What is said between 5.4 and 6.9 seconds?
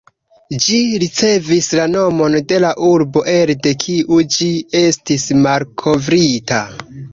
malkovrita.